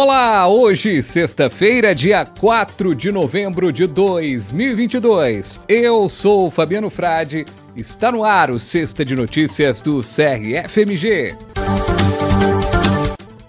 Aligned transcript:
Olá, 0.00 0.46
hoje, 0.46 1.02
sexta-feira, 1.02 1.92
dia 1.92 2.24
4 2.24 2.94
de 2.94 3.10
novembro 3.10 3.72
de 3.72 3.84
2022. 3.84 5.58
Eu 5.66 6.08
sou 6.08 6.52
Fabiano 6.52 6.88
Frade, 6.88 7.44
está 7.74 8.12
no 8.12 8.22
ar 8.22 8.48
o 8.48 8.60
Sexta 8.60 9.04
de 9.04 9.16
Notícias 9.16 9.80
do 9.80 10.00
CRFMG. 10.00 11.34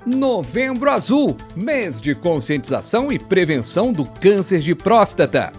Novembro 0.03 0.89
Azul, 0.89 1.37
mês 1.55 2.01
de 2.01 2.15
conscientização 2.15 3.11
e 3.11 3.19
prevenção 3.19 3.93
do 3.93 4.03
câncer 4.03 4.59
de 4.59 4.73
próstata. 4.73 5.53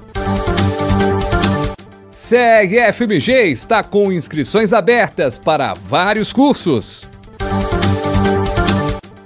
CRFMG 2.11 3.45
está 3.45 3.85
com 3.85 4.11
inscrições 4.11 4.73
abertas 4.73 5.39
para 5.39 5.73
vários 5.73 6.33
cursos. 6.33 7.09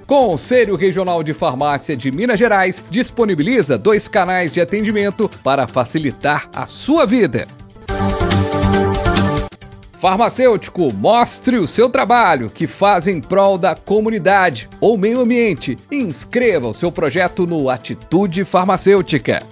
Conselho 0.07 0.77
Regional 0.77 1.23
de 1.23 1.33
Farmácia 1.33 1.97
de 1.97 2.13
Minas 2.13 2.39
Gerais 2.39 2.85
disponibiliza 2.91 3.79
dois 3.79 4.07
canais 4.07 4.53
de 4.53 4.61
atendimento 4.61 5.31
para 5.43 5.67
facilitar 5.67 6.49
a 6.55 6.67
sua 6.67 7.07
vida. 7.07 7.49
Farmacêutico, 10.05 10.93
mostre 10.93 11.57
o 11.57 11.67
seu 11.67 11.89
trabalho 11.89 12.51
que 12.51 12.67
faz 12.67 13.09
em 13.09 13.23
prol 13.23 13.57
da 13.57 13.75
comunidade 13.75 14.69
ou 14.79 14.99
meio 14.99 15.21
ambiente. 15.21 15.79
Inscreva 15.91 16.69
o 16.69 16.75
seu 16.75 16.93
projeto 16.93 17.47
no 17.47 17.71
Atitude 17.71 18.45
Farmacêutica. 18.45 19.43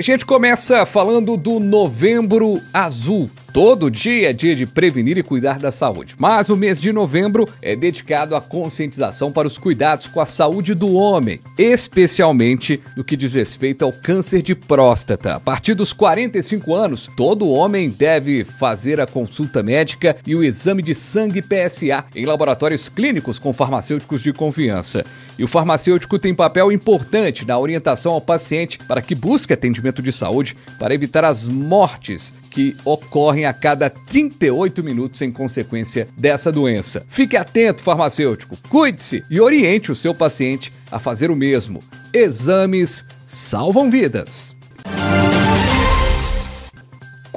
A 0.00 0.02
gente 0.02 0.24
começa 0.24 0.86
falando 0.86 1.36
do 1.36 1.60
Novembro 1.60 2.58
Azul. 2.72 3.30
Todo 3.52 3.90
dia 3.90 4.30
é 4.30 4.32
dia 4.32 4.54
de 4.54 4.64
prevenir 4.64 5.18
e 5.18 5.24
cuidar 5.24 5.58
da 5.58 5.72
saúde, 5.72 6.14
mas 6.16 6.48
o 6.48 6.56
mês 6.56 6.80
de 6.80 6.92
novembro 6.92 7.48
é 7.60 7.74
dedicado 7.74 8.36
à 8.36 8.40
conscientização 8.40 9.32
para 9.32 9.48
os 9.48 9.58
cuidados 9.58 10.06
com 10.06 10.20
a 10.20 10.26
saúde 10.26 10.72
do 10.72 10.94
homem, 10.94 11.40
especialmente 11.58 12.80
no 12.96 13.02
que 13.02 13.16
diz 13.16 13.34
respeito 13.34 13.84
ao 13.84 13.92
câncer 13.92 14.40
de 14.40 14.54
próstata. 14.54 15.34
A 15.34 15.40
partir 15.40 15.74
dos 15.74 15.92
45 15.92 16.72
anos, 16.72 17.10
todo 17.16 17.50
homem 17.50 17.90
deve 17.90 18.44
fazer 18.44 19.00
a 19.00 19.06
consulta 19.06 19.64
médica 19.64 20.16
e 20.24 20.36
o 20.36 20.44
exame 20.44 20.80
de 20.80 20.94
sangue 20.94 21.42
PSA 21.42 22.04
em 22.14 22.26
laboratórios 22.26 22.88
clínicos 22.88 23.40
com 23.40 23.52
farmacêuticos 23.52 24.22
de 24.22 24.32
confiança. 24.32 25.04
E 25.36 25.42
o 25.42 25.48
farmacêutico 25.48 26.20
tem 26.20 26.34
papel 26.34 26.70
importante 26.70 27.44
na 27.44 27.58
orientação 27.58 28.12
ao 28.12 28.20
paciente 28.20 28.78
para 28.78 29.02
que 29.02 29.14
busque 29.16 29.52
atendimento 29.52 30.00
de 30.00 30.12
saúde 30.12 30.56
para 30.78 30.94
evitar 30.94 31.24
as 31.24 31.48
mortes 31.48 32.32
que 32.50 32.76
ocorrem 32.84 33.44
a 33.46 33.52
cada 33.52 33.88
38 33.88 34.82
minutos 34.82 35.22
em 35.22 35.30
consequência 35.30 36.08
dessa 36.16 36.50
doença. 36.50 37.04
Fique 37.08 37.36
atento, 37.36 37.82
farmacêutico, 37.82 38.58
cuide-se 38.68 39.24
e 39.30 39.40
oriente 39.40 39.92
o 39.92 39.96
seu 39.96 40.14
paciente 40.14 40.72
a 40.90 40.98
fazer 40.98 41.30
o 41.30 41.36
mesmo. 41.36 41.80
Exames 42.12 43.04
salvam 43.24 43.90
vidas. 43.90 44.59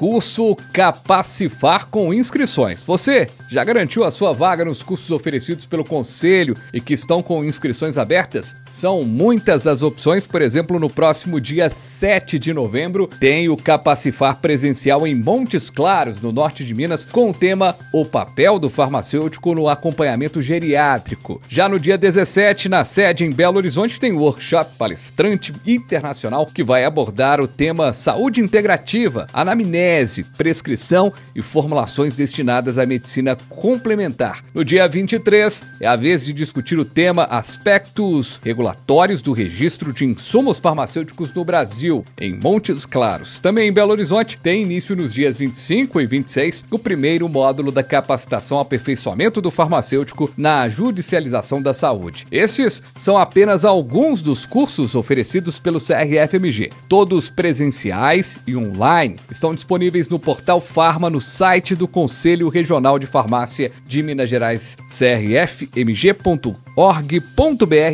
Curso 0.03 0.57
Capacifar 0.73 1.87
com 1.87 2.13
inscrições. 2.13 2.83
Você 2.83 3.29
já 3.47 3.63
garantiu 3.63 4.03
a 4.03 4.11
sua 4.11 4.33
vaga 4.33 4.65
nos 4.65 4.83
cursos 4.83 5.11
oferecidos 5.11 5.65
pelo 5.65 5.85
Conselho 5.85 6.57
e 6.73 6.81
que 6.81 6.93
estão 6.93 7.23
com 7.23 7.45
inscrições 7.45 7.97
abertas? 7.97 8.53
São 8.69 9.03
muitas 9.03 9.65
as 9.65 9.81
opções, 9.81 10.27
por 10.27 10.41
exemplo, 10.41 10.77
no 10.77 10.89
próximo 10.89 11.39
dia 11.39 11.69
7 11.69 12.37
de 12.37 12.53
novembro 12.53 13.07
tem 13.07 13.47
o 13.47 13.55
Capacifar 13.55 14.41
presencial 14.41 15.07
em 15.07 15.15
Montes 15.15 15.69
Claros, 15.69 16.19
no 16.19 16.33
norte 16.33 16.65
de 16.65 16.73
Minas, 16.73 17.05
com 17.05 17.29
o 17.29 17.33
tema 17.33 17.77
O 17.93 18.03
papel 18.03 18.59
do 18.59 18.69
farmacêutico 18.69 19.55
no 19.55 19.69
acompanhamento 19.69 20.41
geriátrico. 20.41 21.39
Já 21.47 21.69
no 21.69 21.79
dia 21.79 21.97
17, 21.97 22.67
na 22.67 22.83
sede 22.83 23.23
em 23.23 23.31
Belo 23.31 23.55
Horizonte, 23.55 24.01
tem 24.01 24.11
o 24.11 24.19
workshop 24.19 24.71
palestrante 24.77 25.53
internacional 25.65 26.45
que 26.45 26.61
vai 26.61 26.83
abordar 26.83 27.39
o 27.39 27.47
tema 27.47 27.93
Saúde 27.93 28.41
Integrativa, 28.41 29.27
anamnese, 29.31 29.92
prescrição 30.37 31.13
e 31.35 31.41
formulações 31.41 32.17
destinadas 32.17 32.77
à 32.77 32.85
medicina 32.85 33.37
complementar. 33.49 34.43
No 34.53 34.65
dia 34.65 34.87
23, 34.87 35.63
é 35.79 35.87
a 35.87 35.95
vez 35.95 36.25
de 36.25 36.33
discutir 36.33 36.79
o 36.79 36.85
tema 36.85 37.23
Aspectos 37.23 38.39
regulatórios 38.43 39.21
do 39.21 39.33
registro 39.33 39.93
de 39.93 40.05
insumos 40.05 40.59
farmacêuticos 40.59 41.33
no 41.33 41.45
Brasil, 41.45 42.03
em 42.19 42.33
Montes 42.33 42.85
Claros. 42.85 43.39
Também 43.39 43.69
em 43.69 43.73
Belo 43.73 43.91
Horizonte, 43.91 44.37
tem 44.37 44.63
início 44.63 44.95
nos 44.95 45.13
dias 45.13 45.37
25 45.37 46.01
e 46.01 46.05
26 46.05 46.65
o 46.71 46.79
primeiro 46.79 47.29
módulo 47.29 47.71
da 47.71 47.83
capacitação 47.83 48.59
aperfeiçoamento 48.59 49.41
do 49.41 49.51
farmacêutico 49.51 50.31
na 50.35 50.67
judicialização 50.67 51.61
da 51.61 51.73
saúde. 51.73 52.25
Esses 52.31 52.81
são 52.97 53.17
apenas 53.17 53.63
alguns 53.63 54.21
dos 54.21 54.45
cursos 54.45 54.95
oferecidos 54.95 55.59
pelo 55.59 55.79
CRFMG. 55.79 56.71
Todos 56.89 57.29
presenciais 57.29 58.39
e 58.47 58.55
online 58.55 59.17
estão 59.29 59.53
disponíveis 59.53 59.82
no 60.09 60.19
portal 60.19 60.61
Farma 60.61 61.09
no 61.09 61.19
site 61.19 61.75
do 61.75 61.87
Conselho 61.87 62.49
Regional 62.49 62.99
de 62.99 63.05
Farmácia 63.07 63.33
Farmácia 63.33 63.71
de 63.85 64.03
Minas 64.03 64.29
Gerais, 64.29 64.77
crfmg.org.br 64.89 66.43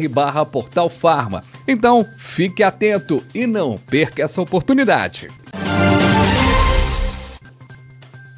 barra 0.09 0.45
Portal 0.45 0.89
Farma. 0.89 1.43
Então, 1.67 2.05
fique 2.17 2.63
atento 2.63 3.23
e 3.33 3.45
não 3.45 3.77
perca 3.77 4.23
essa 4.23 4.41
oportunidade. 4.41 5.27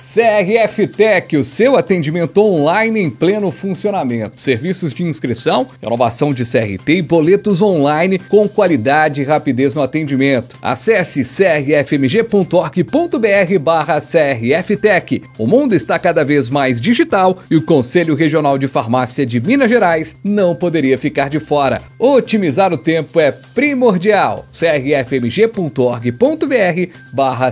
CRF 0.01 0.87
Tech, 0.87 1.37
o 1.37 1.43
seu 1.43 1.77
atendimento 1.77 2.41
online 2.41 2.99
em 2.99 3.09
pleno 3.09 3.51
funcionamento. 3.51 4.39
Serviços 4.39 4.95
de 4.95 5.03
inscrição, 5.03 5.67
renovação 5.79 6.33
de 6.33 6.43
CRT 6.43 6.95
e 6.95 7.01
boletos 7.03 7.61
online 7.61 8.17
com 8.17 8.49
qualidade 8.49 9.21
e 9.21 9.23
rapidez 9.23 9.75
no 9.75 9.81
atendimento. 9.83 10.57
Acesse 10.59 11.21
crfmg.org.br 11.21 12.49
barra. 13.61 13.99
O 15.37 15.45
mundo 15.45 15.75
está 15.75 15.99
cada 15.99 16.25
vez 16.25 16.49
mais 16.49 16.81
digital 16.81 17.37
e 17.49 17.55
o 17.55 17.61
Conselho 17.61 18.15
Regional 18.15 18.57
de 18.57 18.67
Farmácia 18.67 19.23
de 19.23 19.39
Minas 19.39 19.69
Gerais 19.69 20.17
não 20.23 20.55
poderia 20.55 20.97
ficar 20.97 21.29
de 21.29 21.39
fora. 21.39 21.81
Otimizar 21.99 22.73
o 22.73 22.77
tempo 22.77 23.19
é 23.19 23.31
primordial. 23.31 24.47
crfmg.org.br 24.51 26.01
barra. 27.13 27.51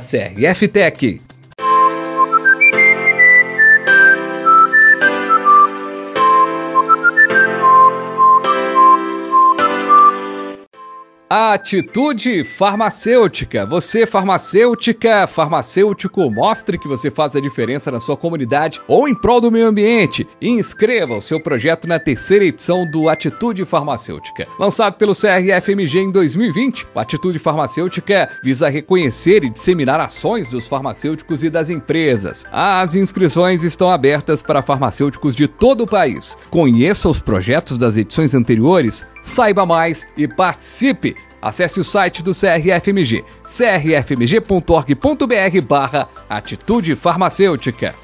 Atitude 11.32 12.44
farmacêutica. 12.44 13.64
Você, 13.64 14.08
farmacêutica, 14.08 15.28
farmacêutico, 15.28 16.28
mostre 16.32 16.76
que 16.76 16.88
você 16.88 17.12
faz 17.12 17.36
a 17.36 17.40
diferença 17.40 17.92
na 17.92 18.00
sua 18.00 18.18
comunidade 18.18 18.82
ou 18.88 19.08
em 19.08 19.14
prol 19.14 19.40
do 19.40 19.52
meio 19.52 19.68
ambiente. 19.68 20.28
inscreva 20.42 21.16
o 21.16 21.22
seu 21.22 21.40
projeto 21.40 21.88
na 21.88 22.00
terceira 22.00 22.46
edição 22.46 22.84
do 22.90 23.08
Atitude 23.08 23.64
Farmacêutica. 23.64 24.48
Lançado 24.58 24.96
pelo 24.96 25.14
CRFMG 25.14 26.00
em 26.00 26.12
2020, 26.12 26.88
o 26.96 27.00
Atitude 27.00 27.38
Farmacêutica 27.38 28.28
visa 28.44 28.68
reconhecer 28.68 29.44
e 29.44 29.52
disseminar 29.52 30.00
ações 30.00 30.50
dos 30.50 30.68
farmacêuticos 30.68 31.44
e 31.44 31.50
das 31.52 31.70
empresas. 31.70 32.44
As 32.52 32.96
inscrições 32.96 33.64
estão 33.64 33.92
abertas 33.92 34.42
para 34.42 34.64
farmacêuticos 34.64 35.36
de 35.36 35.48
todo 35.48 35.84
o 35.84 35.88
país. 35.88 36.36
Conheça 36.50 37.08
os 37.08 37.22
projetos 37.22 37.78
das 37.78 37.98
edições 37.98 38.34
anteriores 38.34 39.06
Saiba 39.22 39.66
mais 39.66 40.06
e 40.18 40.28
participe! 40.28 41.16
Acesse 41.42 41.80
o 41.80 41.84
site 41.84 42.22
do 42.22 42.32
CRFMG, 42.32 43.24
crfmg.org.br 43.44 45.62
barra 45.66 46.10
Atitude 46.30 46.96
Farmacêutica. 46.96 47.96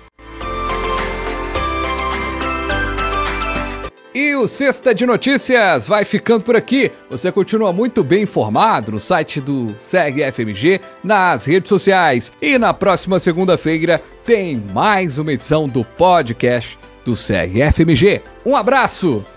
E 4.15 4.33
o 4.33 4.47
Sexta 4.47 4.95
de 4.95 5.05
Notícias 5.05 5.89
vai 5.89 6.05
ficando 6.05 6.45
por 6.45 6.55
aqui. 6.55 6.89
Você 7.09 7.33
continua 7.33 7.73
muito 7.73 8.01
bem 8.01 8.23
informado 8.23 8.93
no 8.93 8.99
site 9.01 9.41
do 9.41 9.75
CRFMG, 9.77 10.79
nas 11.03 11.43
redes 11.43 11.67
sociais. 11.67 12.31
E 12.41 12.57
na 12.57 12.73
próxima 12.73 13.19
segunda-feira 13.19 14.01
tem 14.23 14.63
mais 14.73 15.17
uma 15.17 15.33
edição 15.33 15.67
do 15.67 15.83
podcast 15.83 16.79
do 17.03 17.13
CRFMG. 17.13 18.21
Um 18.45 18.55
abraço! 18.55 19.34